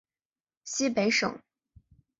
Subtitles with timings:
[0.63, 1.39] 西北省